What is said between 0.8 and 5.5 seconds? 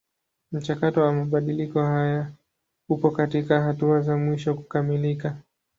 wa mabadiliko haya upo katika hatua za mwisho kukamilika.